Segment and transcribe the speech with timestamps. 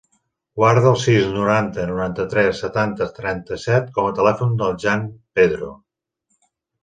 [0.59, 5.03] Guarda el sis, noranta, noranta-tres, setanta, trenta-set com a telèfon del Jan
[5.41, 5.69] Pedro.